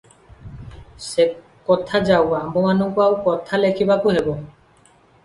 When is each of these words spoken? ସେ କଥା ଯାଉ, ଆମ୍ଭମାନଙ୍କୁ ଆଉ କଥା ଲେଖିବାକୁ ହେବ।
ସେ 1.07 1.25
କଥା 1.67 2.01
ଯାଉ, 2.11 2.31
ଆମ୍ଭମାନଙ୍କୁ 2.37 3.05
ଆଉ 3.05 3.19
କଥା 3.27 3.61
ଲେଖିବାକୁ 3.61 4.15
ହେବ। 4.17 4.35